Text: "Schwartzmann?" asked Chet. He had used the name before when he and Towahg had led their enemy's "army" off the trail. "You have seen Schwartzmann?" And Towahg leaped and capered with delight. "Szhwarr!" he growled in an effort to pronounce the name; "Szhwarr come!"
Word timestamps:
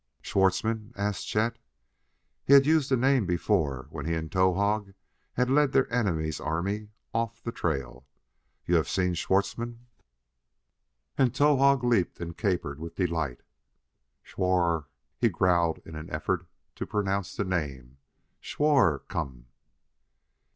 "Schwartzmann?" 0.23 0.93
asked 0.95 1.27
Chet. 1.27 1.59
He 2.43 2.53
had 2.53 2.65
used 2.65 2.89
the 2.89 2.97
name 2.97 3.27
before 3.27 3.85
when 3.91 4.07
he 4.07 4.15
and 4.15 4.31
Towahg 4.31 4.95
had 5.33 5.47
led 5.47 5.73
their 5.73 5.93
enemy's 5.93 6.39
"army" 6.39 6.89
off 7.13 7.43
the 7.43 7.51
trail. 7.51 8.07
"You 8.65 8.77
have 8.77 8.89
seen 8.89 9.13
Schwartzmann?" 9.13 9.85
And 11.19 11.35
Towahg 11.35 11.83
leaped 11.83 12.19
and 12.19 12.35
capered 12.35 12.79
with 12.79 12.95
delight. 12.95 13.41
"Szhwarr!" 14.25 14.85
he 15.19 15.29
growled 15.29 15.77
in 15.85 15.93
an 15.95 16.09
effort 16.09 16.47
to 16.77 16.87
pronounce 16.87 17.35
the 17.35 17.43
name; 17.45 17.97
"Szhwarr 18.41 19.07
come!" 19.07 19.45